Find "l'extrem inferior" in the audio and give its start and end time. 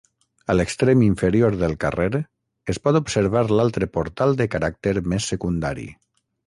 0.55-1.57